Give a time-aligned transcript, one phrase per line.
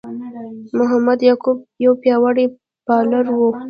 [0.77, 2.45] محمد یعقوب یو پياوړی
[2.87, 3.49] بالر وو.